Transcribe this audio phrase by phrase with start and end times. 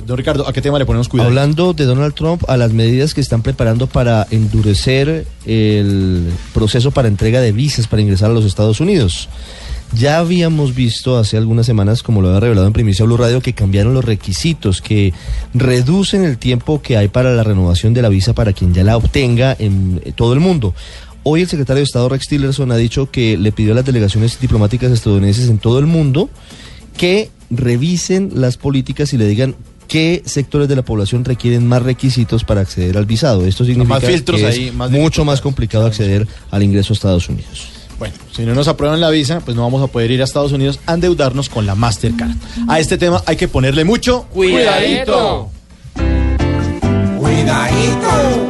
[0.00, 1.28] Eh, don Ricardo, ¿a qué tema le ponemos cuidado?
[1.28, 7.08] Hablando de Donald Trump, a las medidas que están preparando para endurecer el proceso para
[7.08, 9.28] entrega de visas para ingresar a los Estados Unidos.
[9.92, 13.54] Ya habíamos visto hace algunas semanas, como lo había revelado en Primicia Blue Radio, que
[13.54, 15.12] cambiaron los requisitos, que
[15.52, 18.96] reducen el tiempo que hay para la renovación de la visa para quien ya la
[18.96, 20.74] obtenga en todo el mundo.
[21.24, 24.38] Hoy el secretario de Estado Rex Tillerson ha dicho que le pidió a las delegaciones
[24.40, 26.30] diplomáticas estadounidenses en todo el mundo
[26.96, 29.56] que revisen las políticas y le digan
[29.90, 33.44] qué sectores de la población requieren más requisitos para acceder al visado.
[33.44, 36.94] Esto significa más filtros que es ahí, más mucho más complicado acceder al ingreso a
[36.94, 37.68] Estados Unidos.
[37.98, 40.52] Bueno, si no nos aprueban la visa, pues no vamos a poder ir a Estados
[40.52, 42.30] Unidos a endeudarnos con la Mastercard.
[42.68, 45.50] A este tema hay que ponerle mucho Cuidadito.
[47.18, 48.48] Cuidadito.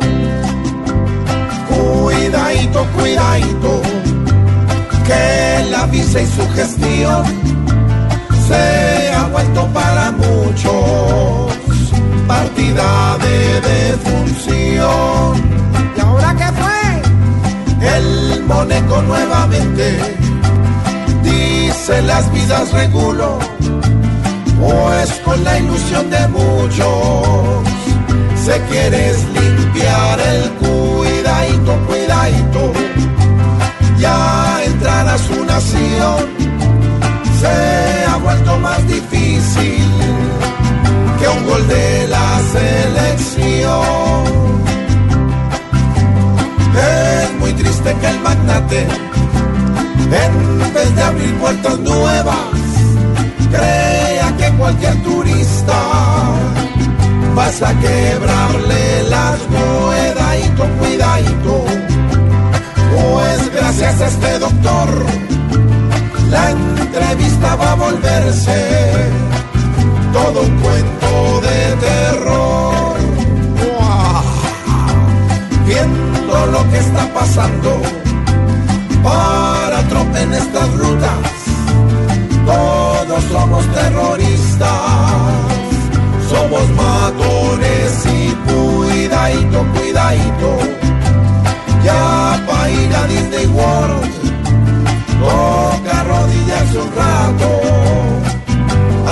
[1.68, 3.82] Cuidadito, cuidadito.
[5.06, 7.24] Que la visa y su gestión
[8.46, 10.49] se ha vuelto para muchos
[22.02, 23.38] las vidas regulo,
[24.60, 27.68] pues con la ilusión de muchos
[28.44, 32.72] se quieres limpiar el cuidadito, cuidadito,
[33.98, 36.40] ya entrar a su nación
[37.40, 39.84] se ha vuelto más difícil
[41.18, 43.80] que un gol de la selección.
[46.76, 48.86] Es muy triste que el magnate,
[51.10, 52.36] abrir puertas nuevas,
[53.50, 55.78] crea que cualquier turista
[57.34, 61.64] vas a quebrarle las cuidadito, cuidadito.
[62.92, 64.88] Pues gracias a este doctor,
[66.30, 69.10] la entrevista va a volverse
[70.12, 72.96] todo un cuento de terror.
[73.58, 74.22] ¡Guau!
[75.66, 77.99] Viendo lo que está pasando
[88.06, 90.58] y cuidadito, cuidadito,
[91.84, 94.10] ya para ir a Disney World
[95.20, 97.50] toca arrodillarse un rato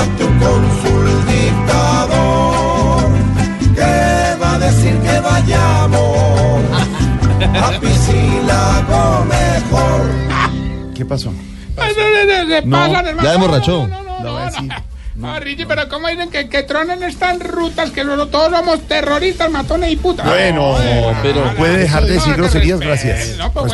[0.00, 3.10] ante un cónsul dictador
[3.74, 6.62] que va a decir que vayamos
[7.62, 10.94] a Piscilago mejor.
[10.94, 11.32] ¿Qué pasó?
[12.64, 13.88] No, ya emborrachó.
[15.18, 15.34] No,
[15.66, 17.90] pero ¿cómo dicen que, que tronen estas rutas?
[17.90, 20.24] Que todos somos terroristas, matones y putas.
[20.24, 20.76] Bueno,
[21.22, 23.36] pero puede dejar de decir no, groserías, gracias.
[23.36, 23.72] no, pues,